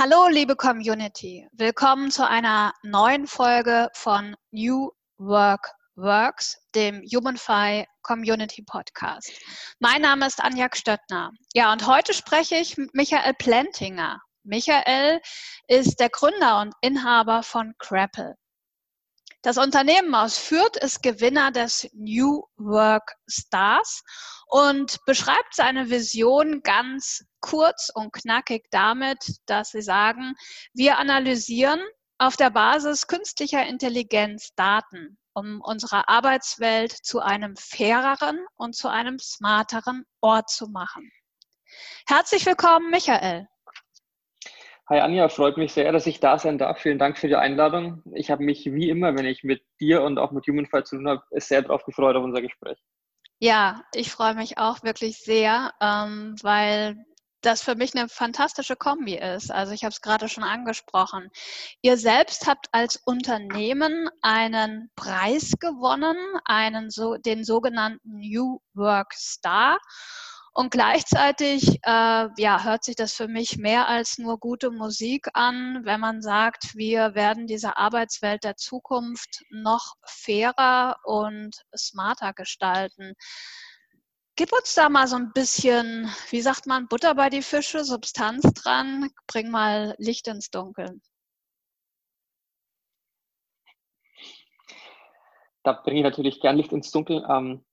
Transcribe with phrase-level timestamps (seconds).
[0.00, 1.44] Hallo, liebe Community.
[1.50, 9.32] Willkommen zu einer neuen Folge von New Work Works, dem HumanFi Community Podcast.
[9.80, 11.32] Mein Name ist Anja Stöttner.
[11.52, 14.20] Ja, und heute spreche ich mit Michael Plantinger.
[14.44, 15.20] Michael
[15.66, 18.36] ist der Gründer und Inhaber von Crapple.
[19.42, 24.02] Das Unternehmen aus Fürth ist Gewinner des New Work Stars
[24.48, 30.34] und beschreibt seine Vision ganz kurz und knackig damit, dass sie sagen,
[30.74, 31.80] wir analysieren
[32.18, 39.20] auf der Basis künstlicher Intelligenz Daten, um unsere Arbeitswelt zu einem faireren und zu einem
[39.20, 41.12] smarteren Ort zu machen.
[42.08, 43.46] Herzlich willkommen, Michael.
[44.90, 46.78] Hi Anja, freut mich sehr, dass ich da sein darf.
[46.78, 48.02] Vielen Dank für die Einladung.
[48.14, 51.08] Ich habe mich wie immer, wenn ich mit dir und auch mit HumanFi zu tun
[51.08, 52.78] habe, sehr darauf gefreut auf unser Gespräch.
[53.38, 57.04] Ja, ich freue mich auch wirklich sehr, ähm, weil
[57.42, 59.52] das für mich eine fantastische Kombi ist.
[59.52, 61.28] Also ich habe es gerade schon angesprochen.
[61.82, 69.78] Ihr selbst habt als Unternehmen einen Preis gewonnen, einen so, den sogenannten New Work Star.
[70.58, 75.82] Und gleichzeitig äh, ja, hört sich das für mich mehr als nur gute Musik an,
[75.84, 83.14] wenn man sagt, wir werden diese Arbeitswelt der Zukunft noch fairer und smarter gestalten.
[84.34, 88.42] Gib uns da mal so ein bisschen, wie sagt man, Butter bei die Fische, Substanz
[88.52, 91.00] dran, bring mal Licht ins Dunkeln.
[95.62, 97.24] Da bringe ich natürlich gern Licht ins Dunkeln.
[97.30, 97.64] Ähm,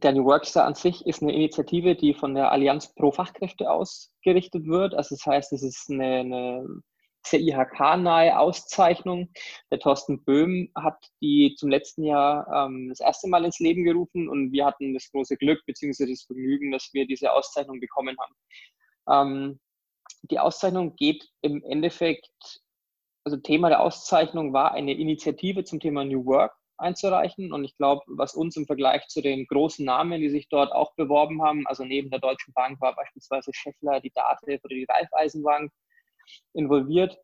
[0.00, 4.66] der New Workstar an sich ist eine Initiative, die von der Allianz pro Fachkräfte ausgerichtet
[4.66, 4.94] wird.
[4.94, 6.82] Also das heißt, es ist eine, eine
[7.26, 9.30] sehr IHK-nahe Auszeichnung.
[9.70, 14.28] Der Thorsten Böhm hat die zum letzten Jahr ähm, das erste Mal ins Leben gerufen
[14.28, 16.10] und wir hatten das große Glück bzw.
[16.10, 18.34] das Vergnügen, dass wir diese Auszeichnung bekommen haben.
[19.08, 19.60] Ähm,
[20.30, 22.60] die Auszeichnung geht im Endeffekt,
[23.24, 27.52] also Thema der Auszeichnung war eine Initiative zum Thema New Work einzureichen.
[27.52, 30.94] Und ich glaube, was uns im Vergleich zu den großen Namen, die sich dort auch
[30.94, 35.72] beworben haben, also neben der Deutschen Bank war beispielsweise Scheffler, die DATEV oder die Raiffeisenbank
[36.52, 37.18] involviert,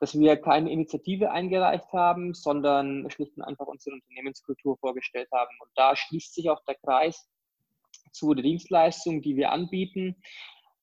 [0.00, 5.56] dass wir keine Initiative eingereicht haben, sondern schlicht und einfach unsere Unternehmenskultur vorgestellt haben.
[5.60, 7.28] Und da schließt sich auch der Kreis
[8.12, 10.16] zu der Dienstleistung, die wir anbieten.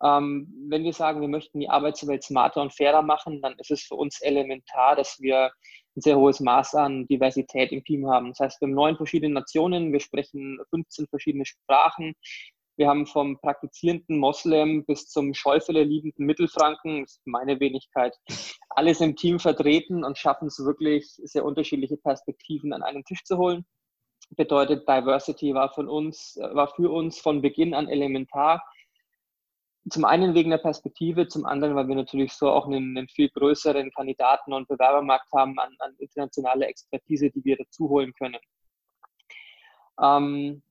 [0.04, 3.84] Ähm, wenn wir sagen, wir möchten die Arbeitswelt smarter und fairer machen, dann ist es
[3.84, 5.52] für uns elementar, dass wir
[5.96, 8.30] ein sehr hohes Maß an Diversität im Team haben.
[8.30, 12.14] Das heißt, wir haben neun verschiedene Nationen, wir sprechen 15 verschiedene Sprachen.
[12.78, 18.16] Wir haben vom praktizierenden Moslem bis zum Schäufele liebenden Mittelfranken, ist meine Wenigkeit,
[18.70, 23.38] alles im Team vertreten und schaffen es wirklich, sehr unterschiedliche Perspektiven an einen Tisch zu
[23.38, 23.66] holen.
[24.32, 28.64] Bedeutet, Diversity war von uns, war für uns von Beginn an elementar
[29.90, 33.30] zum einen wegen der Perspektive, zum anderen, weil wir natürlich so auch einen, einen viel
[33.30, 38.40] größeren Kandidaten- und Bewerbermarkt haben an, an internationaler Expertise, die wir dazu holen können.
[40.00, 40.62] Ähm,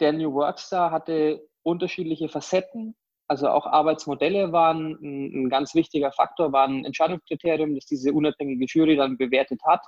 [0.00, 2.94] der New Workstar hatte unterschiedliche Facetten,
[3.26, 8.64] also auch Arbeitsmodelle waren ein, ein ganz wichtiger Faktor, waren ein Entscheidungskriterium, das diese unabhängige
[8.64, 9.84] Jury dann bewertet hat.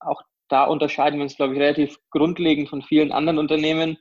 [0.00, 3.96] Auch da unterscheiden wir uns, glaube ich, relativ grundlegend von vielen anderen Unternehmen.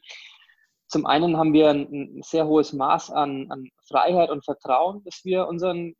[0.92, 5.48] Zum einen haben wir ein, sehr hohes Maß an, an Freiheit und Vertrauen, das wir
[5.48, 5.96] unseren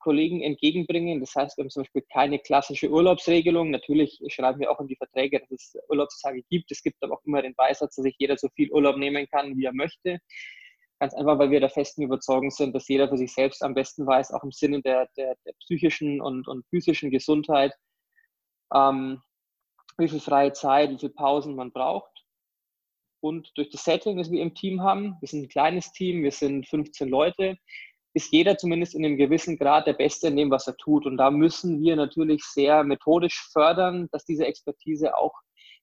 [0.00, 1.20] Kollegen entgegenbringen.
[1.20, 3.70] Das heißt, wir haben zum Beispiel keine klassische Urlaubsregelung.
[3.70, 6.72] Natürlich schreiben wir auch in die Verträge, dass es Urlaubstage gibt.
[6.72, 9.56] Es gibt aber auch immer den Beisatz, dass sich jeder so viel Urlaub nehmen kann,
[9.56, 10.18] wie er möchte.
[10.98, 14.04] Ganz einfach, weil wir der festen Überzeugung sind, dass jeder für sich selbst am besten
[14.08, 17.72] weiß, auch im Sinne der, der, der psychischen und, und physischen Gesundheit,
[18.74, 19.22] ähm,
[19.98, 22.11] wie viel freie Zeit, wie viele Pausen man braucht.
[23.22, 26.32] Und durch das Setting, das wir im Team haben, wir sind ein kleines Team, wir
[26.32, 27.56] sind 15 Leute,
[28.14, 31.06] ist jeder zumindest in einem gewissen Grad der Beste in dem, was er tut.
[31.06, 35.32] Und da müssen wir natürlich sehr methodisch fördern, dass diese Expertise auch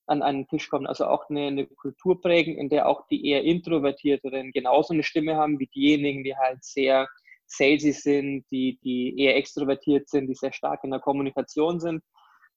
[0.06, 0.88] an einen Tisch kommt.
[0.88, 5.38] Also auch eine, eine Kultur prägen, in der auch die eher Introvertierteren genauso eine Stimme
[5.38, 7.07] haben wie diejenigen, die halt sehr
[7.47, 12.03] salesy sind, die, die eher extrovertiert sind, die sehr stark in der Kommunikation sind.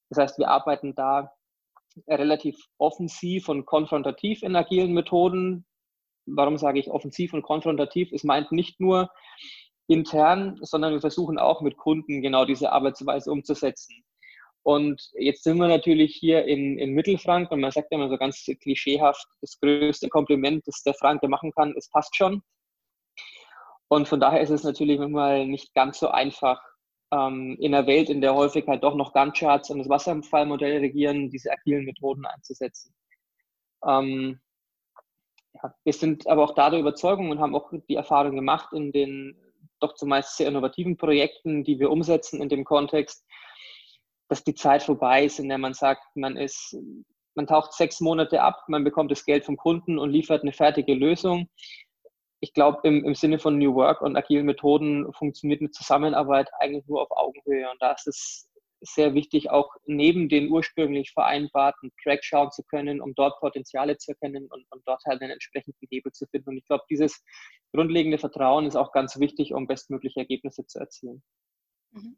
[0.09, 1.31] Das heißt, wir arbeiten da
[2.07, 5.65] relativ offensiv und konfrontativ in agilen Methoden.
[6.25, 8.11] Warum sage ich offensiv und konfrontativ?
[8.11, 9.09] Es meint nicht nur
[9.87, 14.03] intern, sondern wir versuchen auch mit Kunden genau diese Arbeitsweise umzusetzen.
[14.63, 18.17] Und jetzt sind wir natürlich hier in, in Mittelfrank und man sagt ja immer so
[18.17, 22.41] ganz klischeehaft, das größte Kompliment, das der Franke machen kann, es passt schon.
[23.89, 26.61] Und von daher ist es natürlich manchmal nicht ganz so einfach,
[27.13, 31.29] ähm, in einer Welt, in der häufig halt doch noch Gantt-Charts und das Wasserfallmodell regieren,
[31.29, 32.93] diese agilen Methoden einzusetzen.
[33.85, 34.39] Ähm,
[35.53, 38.91] ja, wir sind aber auch da der Überzeugung und haben auch die Erfahrung gemacht in
[38.91, 39.37] den
[39.79, 43.25] doch zumeist sehr innovativen Projekten, die wir umsetzen in dem Kontext,
[44.29, 46.75] dass die Zeit vorbei ist, in der man sagt, man ist,
[47.35, 50.93] man taucht sechs Monate ab, man bekommt das Geld vom Kunden und liefert eine fertige
[50.93, 51.49] Lösung.
[52.43, 56.85] Ich glaube, im, im Sinne von New Work und agilen Methoden funktioniert eine Zusammenarbeit eigentlich
[56.87, 57.71] nur auf Augenhöhe.
[57.71, 58.49] Und da ist es
[58.81, 64.11] sehr wichtig, auch neben den ursprünglich vereinbarten Track schauen zu können, um dort Potenziale zu
[64.11, 66.49] erkennen und, und dort halt einen entsprechenden Hebel zu finden.
[66.49, 67.23] Und ich glaube, dieses
[67.71, 71.23] grundlegende Vertrauen ist auch ganz wichtig, um bestmögliche Ergebnisse zu erzielen.
[71.91, 72.17] Mhm.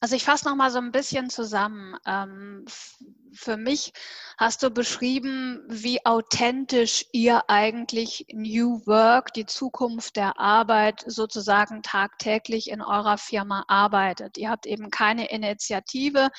[0.00, 1.94] Also ich fasse noch mal so ein bisschen zusammen.
[2.06, 2.64] Ähm,
[3.34, 3.92] für mich
[4.38, 12.70] hast du beschrieben, wie authentisch ihr eigentlich New Work, die Zukunft der Arbeit sozusagen tagtäglich
[12.70, 14.38] in eurer Firma arbeitet.
[14.38, 16.30] Ihr habt eben keine Initiative,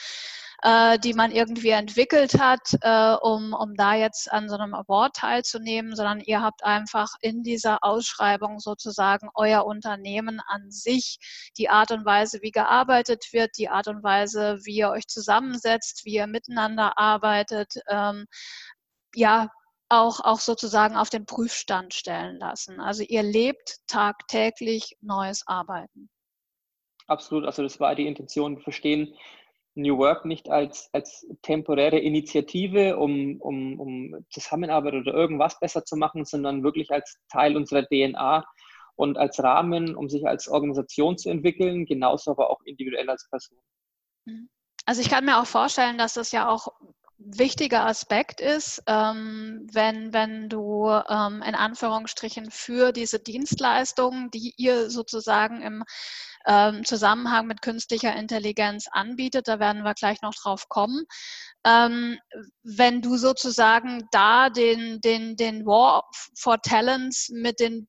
[0.63, 5.15] äh, die man irgendwie entwickelt hat, äh, um, um da jetzt an so einem Award
[5.15, 11.19] teilzunehmen, sondern ihr habt einfach in dieser Ausschreibung sozusagen euer Unternehmen an sich,
[11.57, 16.05] die Art und Weise, wie gearbeitet wird, die Art und Weise, wie ihr euch zusammensetzt,
[16.05, 18.25] wie ihr miteinander arbeitet, ähm,
[19.15, 19.49] ja,
[19.89, 22.79] auch, auch sozusagen auf den Prüfstand stellen lassen.
[22.79, 26.09] Also ihr lebt tagtäglich neues Arbeiten.
[27.07, 28.57] Absolut, also das war die Intention.
[28.57, 29.13] Wir verstehen
[29.75, 35.95] New Work nicht als, als temporäre Initiative, um, um, um Zusammenarbeit oder irgendwas besser zu
[35.95, 38.45] machen, sondern wirklich als Teil unserer DNA
[38.95, 43.59] und als Rahmen, um sich als Organisation zu entwickeln, genauso aber auch individuell als Person.
[44.25, 44.49] Mhm.
[44.85, 46.67] Also ich kann mir auch vorstellen, dass das ja auch
[47.17, 54.89] wichtiger Aspekt ist, ähm, wenn, wenn du ähm, in Anführungsstrichen für diese Dienstleistungen, die ihr
[54.89, 55.83] sozusagen im
[56.45, 59.47] ähm, Zusammenhang mit künstlicher Intelligenz anbietet.
[59.47, 61.05] Da werden wir gleich noch drauf kommen.
[61.65, 62.19] Ähm,
[62.63, 66.03] wenn du sozusagen da den, den, den War
[66.35, 67.87] for Talents mit den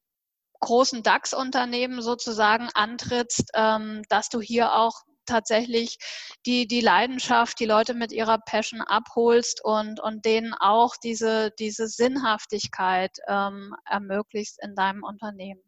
[0.60, 5.98] großen DAX-Unternehmen sozusagen antrittst, ähm, dass du hier auch tatsächlich
[6.46, 11.86] die, die Leidenschaft, die Leute mit ihrer Passion abholst und, und denen auch diese, diese
[11.86, 15.62] Sinnhaftigkeit ähm, ermöglicht in deinem Unternehmen.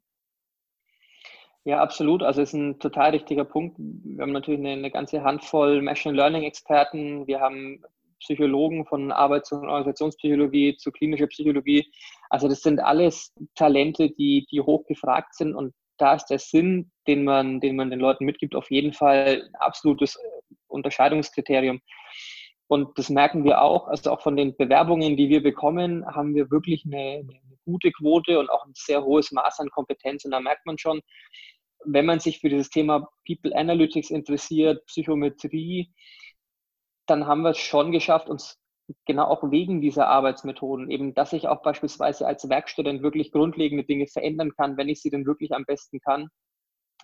[1.65, 2.23] Ja, absolut.
[2.23, 3.77] Also es ist ein total richtiger Punkt.
[3.79, 7.27] Wir haben natürlich eine, eine ganze Handvoll Machine Learning Experten.
[7.27, 7.83] Wir haben
[8.21, 11.91] Psychologen von Arbeits- und Organisationspsychologie zu klinischer Psychologie.
[12.31, 16.91] Also das sind alles Talente, die, die hoch gefragt sind und da ist der Sinn,
[17.07, 20.19] den man, den man den Leuten mitgibt, auf jeden Fall ein absolutes
[20.69, 21.81] Unterscheidungskriterium.
[22.69, 26.51] Und das merken wir auch, also auch von den Bewerbungen, die wir bekommen, haben wir
[26.51, 30.25] wirklich eine, eine gute Quote und auch ein sehr hohes Maß an Kompetenz.
[30.25, 31.01] Und da merkt man schon,
[31.85, 35.93] wenn man sich für dieses Thema People Analytics interessiert, Psychometrie,
[37.07, 38.59] dann haben wir es schon geschafft, uns
[39.05, 44.07] genau auch wegen dieser Arbeitsmethoden, eben, dass ich auch beispielsweise als Werkstudent wirklich grundlegende Dinge
[44.07, 46.29] verändern kann, wenn ich sie denn wirklich am besten kann,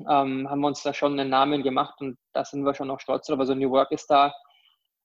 [0.00, 3.00] ähm, haben wir uns da schon einen Namen gemacht und da sind wir schon auch
[3.00, 3.38] stolz drauf.
[3.38, 4.32] Also New Work ist da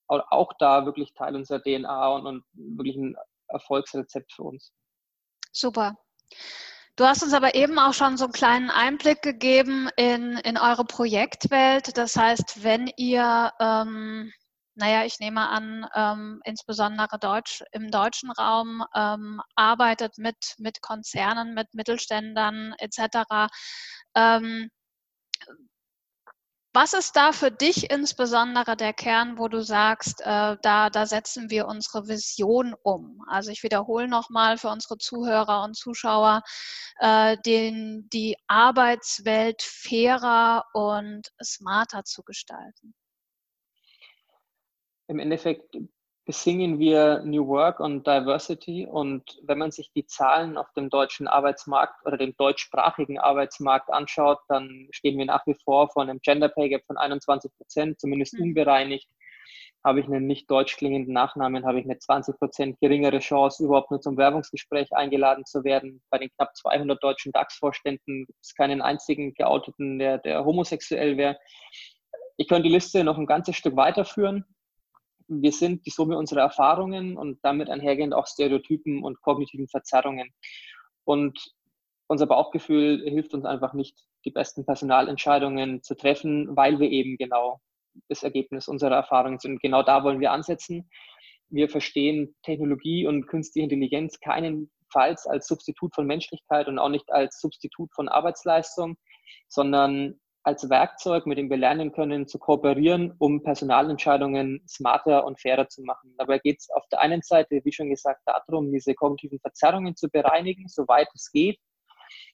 [0.07, 3.15] auch da wirklich Teil unserer DNA und, und wirklich ein
[3.49, 4.71] Erfolgsrezept für uns.
[5.51, 5.97] Super.
[6.95, 10.83] Du hast uns aber eben auch schon so einen kleinen Einblick gegeben in, in eure
[10.83, 11.95] Projektwelt.
[11.95, 14.31] Das heißt, wenn ihr, ähm,
[14.73, 21.53] naja, ich nehme an, ähm, insbesondere Deutsch, im deutschen Raum ähm, arbeitet mit, mit Konzernen,
[21.53, 23.49] mit Mittelständern etc.,
[24.15, 24.69] ähm,
[26.77, 31.49] was ist da für dich insbesondere der Kern, wo du sagst, äh, da, da setzen
[31.49, 33.23] wir unsere Vision um?
[33.27, 36.43] Also ich wiederhole nochmal für unsere Zuhörer und Zuschauer,
[36.99, 42.93] äh, den, die Arbeitswelt fairer und smarter zu gestalten.
[45.07, 45.75] Im Endeffekt
[46.27, 48.85] besingen wir New Work und Diversity.
[48.85, 54.39] Und wenn man sich die Zahlen auf dem deutschen Arbeitsmarkt oder dem deutschsprachigen Arbeitsmarkt anschaut,
[54.49, 58.33] dann stehen wir nach wie vor vor einem Gender Pay Gap von 21 Prozent, zumindest
[58.33, 58.43] mhm.
[58.43, 59.07] unbereinigt.
[59.85, 63.89] Habe ich einen nicht deutsch klingenden Nachnamen, habe ich eine 20 Prozent geringere Chance, überhaupt
[63.89, 66.03] nur zum Werbungsgespräch eingeladen zu werden.
[66.09, 71.37] Bei den knapp 200 deutschen DAX-Vorständen gibt es keinen einzigen Geouteten, der, der homosexuell wäre.
[72.35, 74.43] Ich könnte die Liste noch ein ganzes Stück weiterführen
[75.27, 80.29] wir sind die Summe unserer Erfahrungen und damit einhergehend auch Stereotypen und kognitiven Verzerrungen.
[81.03, 81.39] Und
[82.07, 87.59] unser Bauchgefühl hilft uns einfach nicht, die besten Personalentscheidungen zu treffen, weil wir eben genau
[88.09, 89.61] das Ergebnis unserer Erfahrungen sind.
[89.61, 90.89] Genau da wollen wir ansetzen.
[91.49, 97.39] Wir verstehen Technologie und künstliche Intelligenz keinenfalls als Substitut von Menschlichkeit und auch nicht als
[97.39, 98.97] Substitut von Arbeitsleistung,
[99.47, 105.67] sondern als Werkzeug, mit dem wir lernen können, zu kooperieren, um Personalentscheidungen smarter und fairer
[105.67, 106.15] zu machen.
[106.17, 110.09] Dabei geht es auf der einen Seite, wie schon gesagt, darum, diese kognitiven Verzerrungen zu
[110.09, 111.59] bereinigen, soweit es geht.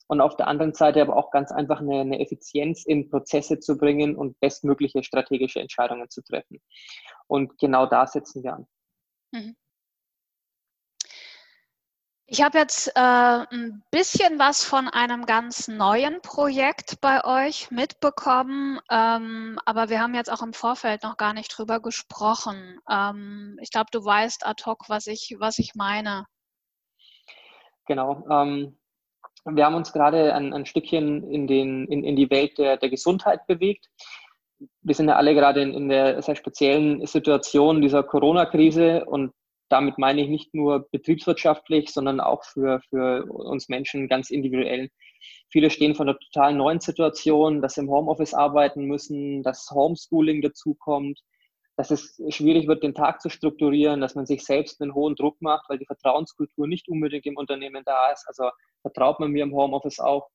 [0.08, 3.78] und auf der anderen Seite aber auch ganz einfach eine, eine Effizienz in Prozesse zu
[3.78, 6.62] bringen und bestmögliche strategische Entscheidungen zu treffen.
[7.26, 8.68] Und genau da setzen wir an.
[9.32, 9.56] Mhm.
[12.26, 18.80] Ich habe jetzt äh, ein bisschen was von einem ganz neuen Projekt bei euch mitbekommen,
[18.90, 22.80] ähm, aber wir haben jetzt auch im Vorfeld noch gar nicht drüber gesprochen.
[22.90, 26.26] Ähm, ich glaube, du weißt ad hoc, was ich, was ich meine.
[27.88, 28.26] Genau.
[28.30, 28.78] Ähm,
[29.44, 32.90] wir haben uns gerade ein, ein Stückchen in, den, in, in die Welt der, der
[32.90, 33.90] Gesundheit bewegt.
[34.82, 39.34] Wir sind ja alle gerade in, in der sehr speziellen Situation dieser Corona-Krise und
[39.74, 44.92] damit meine ich nicht nur betriebswirtschaftlich, sondern auch für, für uns Menschen ganz individuell.
[45.50, 50.44] Viele stehen von einer total neuen Situation, dass sie im Homeoffice arbeiten müssen, dass Homeschooling
[50.44, 51.20] dazukommt,
[51.76, 55.42] dass es schwierig wird, den Tag zu strukturieren, dass man sich selbst einen hohen Druck
[55.42, 58.28] macht, weil die Vertrauenskultur nicht unbedingt im Unternehmen da ist.
[58.28, 58.52] Also
[58.84, 60.30] vertraut man mir im Homeoffice auch.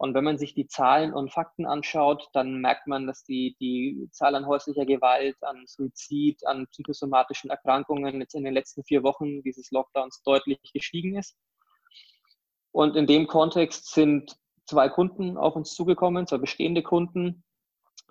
[0.00, 4.08] Und wenn man sich die Zahlen und Fakten anschaut, dann merkt man, dass die, die
[4.12, 9.42] Zahl an häuslicher Gewalt, an Suizid, an psychosomatischen Erkrankungen jetzt in den letzten vier Wochen
[9.42, 11.36] dieses Lockdowns deutlich gestiegen ist.
[12.72, 17.44] Und in dem Kontext sind zwei Kunden auf uns zugekommen, zwei bestehende Kunden,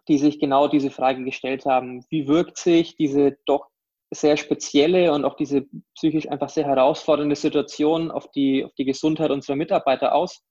[0.07, 2.05] die sich genau diese Frage gestellt haben.
[2.11, 3.65] Wie wirkt sich diese doch
[4.11, 5.65] sehr spezielle und auch diese
[5.95, 10.43] psychisch einfach sehr herausfordernde Situation auf die, auf die Gesundheit unserer Mitarbeiter aus?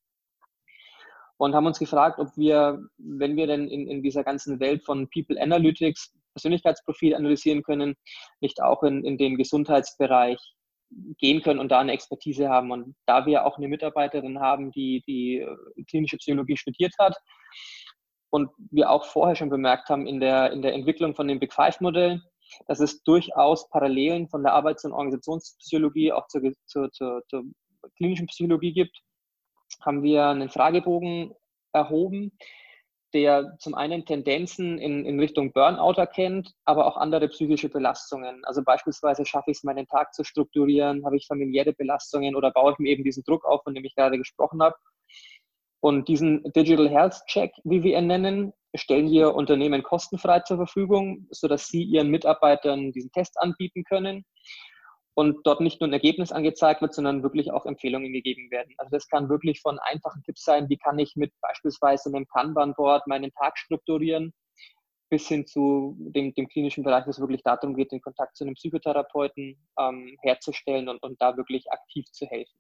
[1.39, 5.09] Und haben uns gefragt, ob wir, wenn wir denn in, in dieser ganzen Welt von
[5.09, 7.95] People Analytics Persönlichkeitsprofil analysieren können,
[8.41, 10.39] nicht auch in, in den Gesundheitsbereich
[11.19, 12.71] gehen können und da eine Expertise haben.
[12.71, 17.17] Und da wir auch eine Mitarbeiterin haben, die die äh, klinische Psychologie studiert hat
[18.31, 21.53] und wir auch vorher schon bemerkt haben in der, in der Entwicklung von dem Big
[21.53, 22.21] Five-Modell,
[22.67, 27.45] dass es durchaus Parallelen von der Arbeits- und Organisationspsychologie auch zur, zur, zur, zur
[27.97, 28.99] klinischen Psychologie gibt,
[29.81, 31.35] haben wir einen Fragebogen
[31.73, 32.33] erhoben,
[33.15, 38.45] der zum einen Tendenzen in, in Richtung Burnout erkennt, aber auch andere psychische Belastungen.
[38.45, 42.73] Also beispielsweise schaffe ich es, meinen Tag zu strukturieren, habe ich familiäre Belastungen oder baue
[42.73, 44.77] ich mir eben diesen Druck auf, von dem ich gerade gesprochen habe.
[45.81, 51.29] Und diesen Digital Health Check, wie wir ihn nennen, stellen wir Unternehmen kostenfrei zur Verfügung,
[51.31, 54.25] sodass sie ihren Mitarbeitern diesen Test anbieten können
[55.19, 58.73] und dort nicht nur ein Ergebnis angezeigt wird, sondern wirklich auch Empfehlungen gegeben werden.
[58.79, 63.09] Also das kann wirklich von einfachen Tipps sein, wie kann ich mit beispielsweise einem Kanban-Board
[63.09, 64.33] meinen Tag strukturieren,
[65.11, 68.45] bis hin zu dem, dem klinischen Bereich, wo es wirklich darum geht, den Kontakt zu
[68.45, 72.57] einem Psychotherapeuten ähm, herzustellen und, und da wirklich aktiv zu helfen.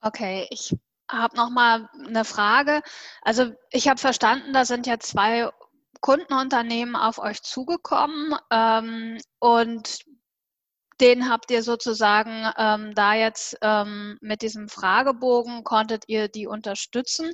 [0.00, 0.74] Okay, ich
[1.08, 2.82] habe noch mal eine Frage.
[3.22, 5.48] Also ich habe verstanden, da sind ja zwei
[6.00, 10.10] Kundenunternehmen auf euch zugekommen ähm, und
[11.00, 17.32] den habt ihr sozusagen ähm, da jetzt ähm, mit diesem Fragebogen, konntet ihr die unterstützen.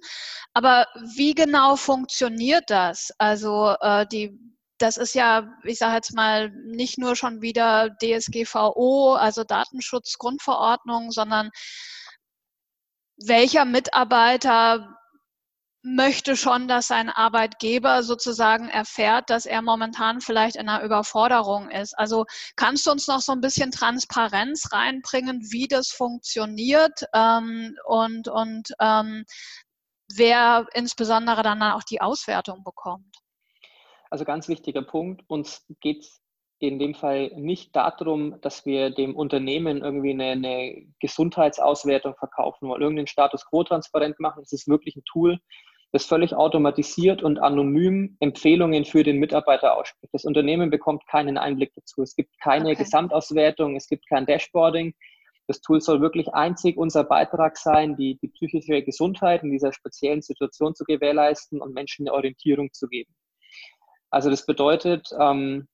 [0.53, 3.11] Aber wie genau funktioniert das?
[3.19, 4.39] Also äh, die,
[4.79, 11.51] das ist ja, ich sage jetzt mal, nicht nur schon wieder DSGVO, also Datenschutzgrundverordnung, sondern
[13.19, 14.97] welcher Mitarbeiter
[15.87, 21.97] möchte schon, dass sein Arbeitgeber sozusagen erfährt, dass er momentan vielleicht in einer Überforderung ist.
[21.97, 22.25] Also
[22.57, 28.69] kannst du uns noch so ein bisschen Transparenz reinbringen, wie das funktioniert ähm, und, und
[28.81, 29.25] ähm,
[30.13, 33.17] wer insbesondere dann auch die Auswertung bekommt?
[34.11, 35.23] Also ganz wichtiger Punkt.
[35.29, 36.21] Uns geht es
[36.59, 42.83] in dem Fall nicht darum, dass wir dem Unternehmen irgendwie eine, eine Gesundheitsauswertung verkaufen wollen,
[42.83, 44.43] irgendeinen Status quo transparent machen.
[44.43, 45.39] Es ist wirklich ein Tool,
[45.93, 50.13] das völlig automatisiert und anonym Empfehlungen für den Mitarbeiter ausspricht.
[50.13, 52.03] Das Unternehmen bekommt keinen Einblick dazu.
[52.03, 52.83] Es gibt keine okay.
[52.83, 54.95] Gesamtauswertung, es gibt kein Dashboarding.
[55.47, 60.23] Das Tool soll wirklich einzig unser Beitrag sein, die, die psychische Gesundheit in dieser speziellen
[60.23, 63.15] Situation zu gewährleisten und Menschen eine Orientierung zu geben.
[64.11, 65.69] Also das bedeutet, ähm,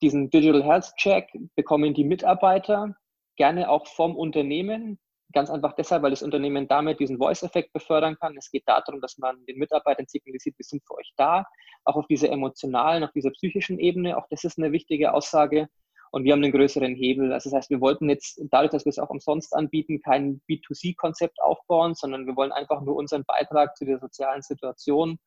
[0.00, 2.94] diesen Digital Health Check bekommen die Mitarbeiter
[3.36, 4.98] gerne auch vom Unternehmen
[5.32, 8.36] Ganz einfach deshalb, weil das Unternehmen damit diesen Voice-Effekt befördern kann.
[8.36, 11.44] Es geht darum, dass man den Mitarbeitern signalisiert, wir sind für euch da,
[11.84, 14.16] auch auf dieser emotionalen, auf dieser psychischen Ebene.
[14.16, 15.68] Auch das ist eine wichtige Aussage.
[16.12, 17.32] Und wir haben einen größeren Hebel.
[17.32, 21.40] Also das heißt, wir wollten jetzt, dadurch, dass wir es auch umsonst anbieten, kein B2C-Konzept
[21.40, 25.18] aufbauen, sondern wir wollen einfach nur unseren Beitrag zu der sozialen Situation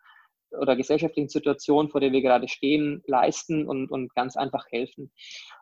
[0.60, 5.12] oder gesellschaftlichen Situation, vor der wir gerade stehen, leisten und, und ganz einfach helfen.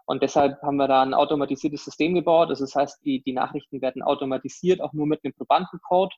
[0.05, 2.49] Und deshalb haben wir da ein automatisiertes System gebaut.
[2.49, 6.13] Also das heißt, die, die Nachrichten werden automatisiert, auch nur mit einem Probandencode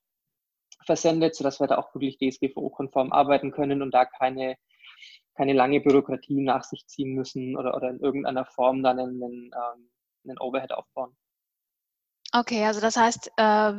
[0.86, 4.58] versendet, sodass wir da auch wirklich DSGVO-konform arbeiten können und da keine,
[5.36, 9.52] keine lange Bürokratie nach sich ziehen müssen oder, oder in irgendeiner Form dann einen, einen,
[10.26, 11.16] ähm, Overhead aufbauen.
[12.34, 13.74] Okay, also das heißt, äh,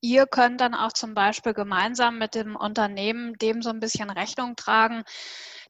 [0.00, 4.56] ihr könnt dann auch zum Beispiel gemeinsam mit dem Unternehmen dem so ein bisschen Rechnung
[4.56, 5.04] tragen,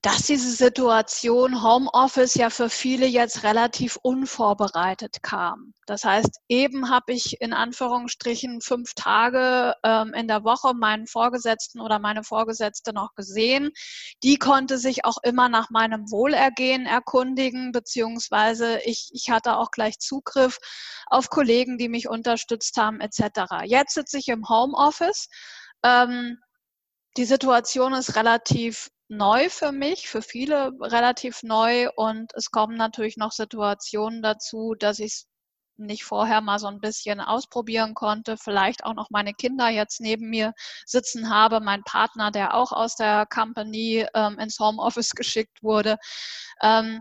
[0.03, 5.75] dass diese Situation Homeoffice ja für viele jetzt relativ unvorbereitet kam.
[5.91, 11.81] Das heißt, eben habe ich in Anführungsstrichen fünf Tage ähm, in der Woche meinen Vorgesetzten
[11.81, 13.73] oder meine Vorgesetzte noch gesehen.
[14.23, 19.99] Die konnte sich auch immer nach meinem Wohlergehen erkundigen, beziehungsweise ich, ich hatte auch gleich
[19.99, 20.59] Zugriff
[21.07, 23.65] auf Kollegen, die mich unterstützt haben, etc.
[23.65, 25.29] Jetzt sitze ich im Homeoffice.
[25.83, 26.39] Ähm,
[27.17, 33.17] die Situation ist relativ neu für mich, für viele relativ neu und es kommen natürlich
[33.17, 35.30] noch Situationen dazu, dass ich es
[35.87, 40.31] nicht vorher mal so ein bisschen ausprobieren konnte, vielleicht auch noch meine Kinder jetzt neben
[40.31, 40.53] mir
[40.87, 45.99] sitzen habe, mein Partner, der auch aus der Company ähm, ins Homeoffice geschickt wurde.
[46.63, 47.01] Ähm,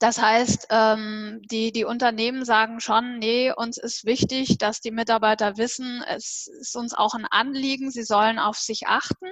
[0.00, 5.58] das heißt, ähm, die, die Unternehmen sagen schon, nee, uns ist wichtig, dass die Mitarbeiter
[5.58, 9.26] wissen, es ist uns auch ein Anliegen, sie sollen auf sich achten.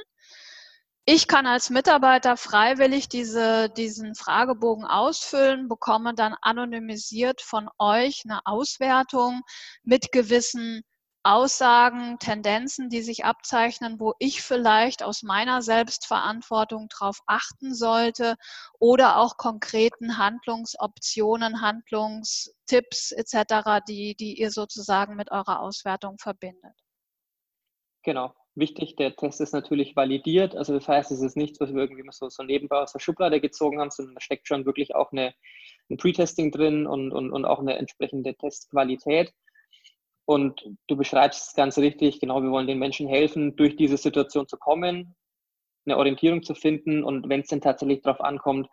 [1.11, 8.45] Ich kann als Mitarbeiter freiwillig diese, diesen Fragebogen ausfüllen, bekomme dann anonymisiert von euch eine
[8.45, 9.41] Auswertung
[9.83, 10.83] mit gewissen
[11.23, 18.37] Aussagen, Tendenzen, die sich abzeichnen, wo ich vielleicht aus meiner Selbstverantwortung darauf achten sollte
[18.79, 26.77] oder auch konkreten Handlungsoptionen, Handlungstipps etc., die, die ihr sozusagen mit eurer Auswertung verbindet.
[28.03, 30.57] Genau, wichtig, der Test ist natürlich validiert.
[30.57, 33.41] Also das heißt, es ist nichts, was wir irgendwie so, so nebenbei aus der Schublade
[33.41, 35.35] gezogen haben, sondern da steckt schon wirklich auch eine,
[35.91, 39.33] ein Pre-Testing drin und, und, und auch eine entsprechende Testqualität.
[40.25, 44.47] Und du beschreibst es ganz richtig, genau, wir wollen den Menschen helfen, durch diese Situation
[44.47, 45.17] zu kommen,
[45.87, 48.69] eine Orientierung zu finden und wenn es denn tatsächlich darauf ankommt,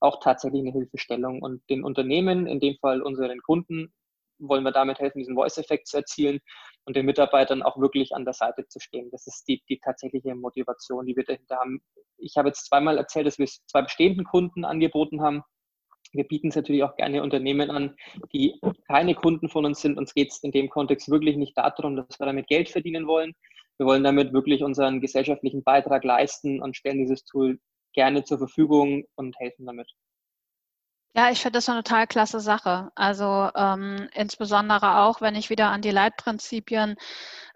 [0.00, 1.42] auch tatsächlich eine Hilfestellung.
[1.42, 3.92] Und den Unternehmen, in dem Fall unseren Kunden,
[4.38, 6.40] wollen wir damit helfen, diesen Voice-Effekt zu erzielen
[6.86, 9.10] und den Mitarbeitern auch wirklich an der Seite zu stehen.
[9.10, 11.82] Das ist die, die tatsächliche Motivation, die wir dahinter haben.
[12.18, 15.42] Ich habe jetzt zweimal erzählt, dass wir es zwei bestehenden Kunden angeboten haben.
[16.12, 17.96] Wir bieten es natürlich auch gerne Unternehmen an,
[18.32, 19.98] die keine Kunden von uns sind.
[19.98, 23.34] Uns geht es in dem Kontext wirklich nicht darum, dass wir damit Geld verdienen wollen.
[23.78, 27.58] Wir wollen damit wirklich unseren gesellschaftlichen Beitrag leisten und stellen dieses Tool
[27.94, 29.90] gerne zur Verfügung und helfen damit.
[31.16, 32.90] Ja, ich finde das eine total klasse Sache.
[32.96, 36.96] Also ähm, insbesondere auch, wenn ich wieder an die Leitprinzipien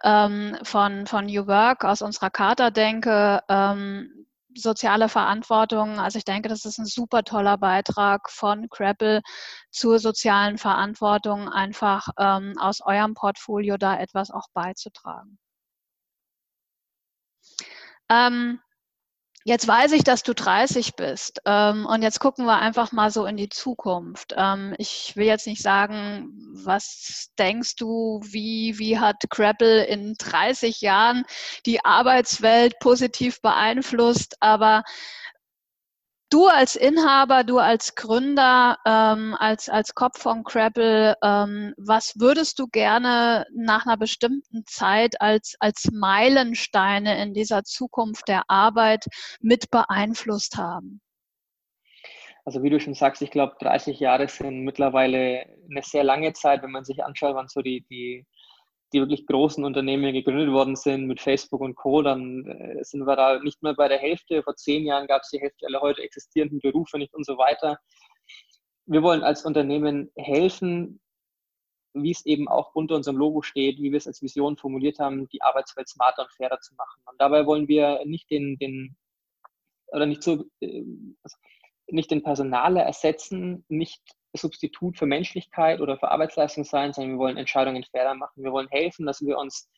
[0.04, 5.98] ähm, von, von New Work aus unserer Charta denke, ähm, soziale Verantwortung.
[5.98, 9.22] Also ich denke, das ist ein super toller Beitrag von Crapple
[9.70, 15.38] zur sozialen Verantwortung, einfach ähm, aus eurem Portfolio da etwas auch beizutragen.
[18.10, 18.60] Ähm,
[19.48, 23.24] Jetzt weiß ich, dass du 30 bist ähm, und jetzt gucken wir einfach mal so
[23.24, 24.34] in die Zukunft.
[24.37, 30.82] Ähm, ich will jetzt nicht sagen, was denkst du, wie, wie hat Crapple in 30
[30.82, 31.24] Jahren
[31.64, 34.84] die Arbeitswelt positiv beeinflusst, aber
[36.30, 42.58] Du als Inhaber, du als Gründer, ähm, als, als Kopf von Crapple, ähm, was würdest
[42.58, 49.06] du gerne nach einer bestimmten Zeit als, als Meilensteine in dieser Zukunft der Arbeit
[49.40, 51.00] mit beeinflusst haben?
[52.44, 56.62] Also wie du schon sagst, ich glaube, 30 Jahre sind mittlerweile eine sehr lange Zeit,
[56.62, 58.26] wenn man sich anschaut, wann so die, die
[58.92, 63.16] die wirklich großen Unternehmen gegründet worden sind mit Facebook und Co., dann äh, sind wir
[63.16, 64.42] da nicht mehr bei der Hälfte.
[64.42, 67.79] Vor zehn Jahren gab es die Hälfte aller heute existierenden Berufe nicht und so weiter.
[68.87, 71.01] Wir wollen als Unternehmen helfen,
[71.92, 75.29] wie es eben auch unter unserem Logo steht, wie wir es als Vision formuliert haben,
[75.29, 77.03] die Arbeitswelt smarter und fairer zu machen.
[77.07, 78.96] Und dabei wollen wir nicht den, den
[79.88, 80.85] oder nicht so, äh,
[81.88, 84.03] nicht den Personaler ersetzen, nicht
[84.34, 88.44] Substitut für Menschlichkeit oder für Arbeitsleistung sein, sondern wir wollen Entscheidungen fairer machen.
[88.44, 89.68] Wir wollen helfen, dass wir uns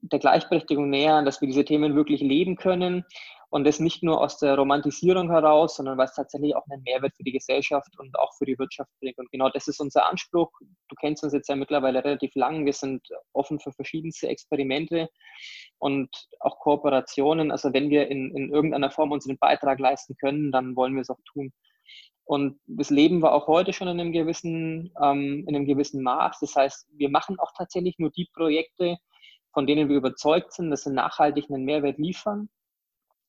[0.00, 3.04] der Gleichberechtigung nähern, dass wir diese Themen wirklich leben können
[3.54, 7.22] und das nicht nur aus der Romantisierung heraus, sondern es tatsächlich auch einen Mehrwert für
[7.22, 9.16] die Gesellschaft und auch für die Wirtschaft bringt.
[9.16, 10.50] Und genau das ist unser Anspruch.
[10.88, 12.66] Du kennst uns jetzt ja mittlerweile relativ lang.
[12.66, 15.08] Wir sind offen für verschiedenste Experimente
[15.78, 17.52] und auch Kooperationen.
[17.52, 21.10] Also wenn wir in, in irgendeiner Form unseren Beitrag leisten können, dann wollen wir es
[21.10, 21.52] auch tun.
[22.24, 26.40] Und das leben wir auch heute schon in einem gewissen, ähm, in einem gewissen Maß.
[26.40, 28.96] Das heißt, wir machen auch tatsächlich nur die Projekte,
[29.52, 32.48] von denen wir überzeugt sind, dass sie nachhaltig einen Mehrwert liefern,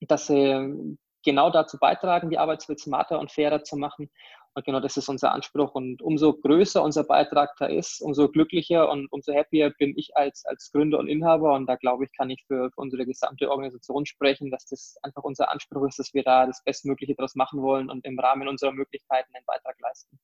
[0.02, 4.10] dass sie genau dazu beitragen, die Arbeitswelt smarter und fairer zu machen
[4.56, 5.76] und genau das ist unser Anspruch.
[5.76, 10.46] Und umso größer unser Beitrag da ist, umso glücklicher und umso happier bin ich als,
[10.46, 11.54] als Gründer und Inhaber.
[11.56, 15.24] Und da glaube ich, kann ich für, für unsere gesamte Organisation sprechen, dass das einfach
[15.24, 18.72] unser Anspruch ist, dass wir da das Bestmögliche daraus machen wollen und im Rahmen unserer
[18.72, 20.18] Möglichkeiten einen Beitrag leisten.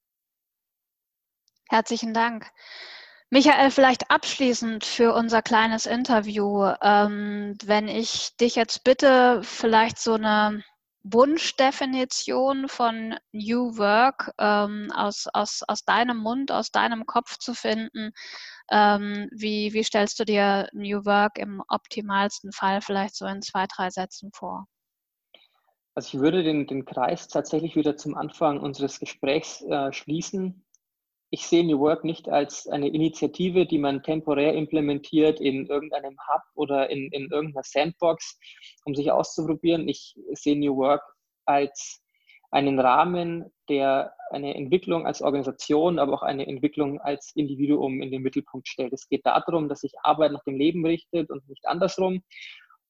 [1.67, 2.49] Herzlichen Dank.
[3.31, 10.13] Michael, vielleicht abschließend für unser kleines Interview, ähm, wenn ich dich jetzt bitte, vielleicht so
[10.13, 10.63] eine
[11.03, 18.11] Wunschdefinition von New Work ähm, aus, aus, aus deinem Mund, aus deinem Kopf zu finden.
[18.69, 23.65] Ähm, wie, wie stellst du dir New Work im optimalsten Fall vielleicht so in zwei,
[23.67, 24.67] drei Sätzen vor?
[25.93, 30.63] Also ich würde den, den Kreis tatsächlich wieder zum Anfang unseres Gesprächs äh, schließen
[31.31, 36.41] ich sehe New Work nicht als eine Initiative, die man temporär implementiert in irgendeinem Hub
[36.55, 38.37] oder in, in irgendeiner Sandbox,
[38.83, 39.87] um sich auszuprobieren.
[39.87, 41.01] Ich sehe New Work
[41.45, 42.03] als
[42.51, 48.21] einen Rahmen, der eine Entwicklung als Organisation, aber auch eine Entwicklung als Individuum in den
[48.21, 48.91] Mittelpunkt stellt.
[48.91, 52.23] Es geht darum, dass sich Arbeit nach dem Leben richtet und nicht andersrum.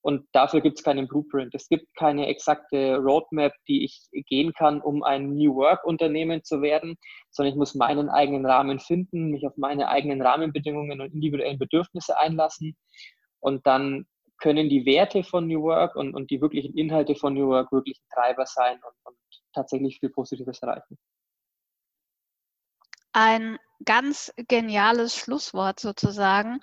[0.02, 1.54] Und dafür gibt es keinen Blueprint.
[1.54, 6.98] Es gibt keine exakte Roadmap, die ich gehen kann, um ein New Work-Unternehmen zu werden,
[7.30, 12.18] sondern ich muss meinen eigenen Rahmen finden, mich auf meine eigenen Rahmenbedingungen und individuellen Bedürfnisse
[12.18, 12.76] einlassen.
[13.40, 14.08] Und dann
[14.40, 18.00] können die Werte von New Work und, und die wirklichen Inhalte von New Work wirklich
[18.00, 19.18] ein Treiber sein und, und
[19.54, 20.98] tatsächlich viel Positives erreichen.
[23.14, 26.62] Ein ganz geniales Schlusswort sozusagen.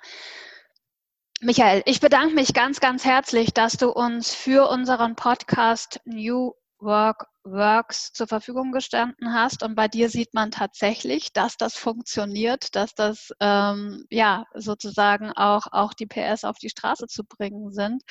[1.41, 7.27] Michael, ich bedanke mich ganz, ganz herzlich, dass du uns für unseren Podcast New Work
[7.45, 9.63] Works zur Verfügung gestanden hast.
[9.63, 15.67] Und bei dir sieht man tatsächlich, dass das funktioniert, dass das ähm, ja sozusagen auch,
[15.71, 18.03] auch die PS auf die Straße zu bringen sind.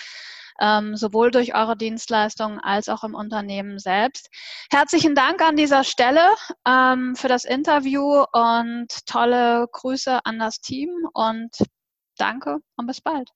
[0.58, 4.30] Ähm, sowohl durch eure Dienstleistungen als auch im Unternehmen selbst.
[4.72, 6.34] Herzlichen Dank an dieser Stelle
[6.66, 11.50] ähm, für das Interview und tolle Grüße an das Team und
[12.18, 13.30] danke und bis bald.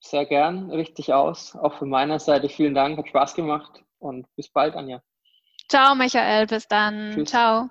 [0.00, 1.56] Sehr gern, richtig aus.
[1.56, 5.02] Auch von meiner Seite vielen Dank, hat Spaß gemacht und bis bald, Anja.
[5.68, 7.12] Ciao, Michael, bis dann.
[7.14, 7.30] Tschüss.
[7.30, 7.70] Ciao.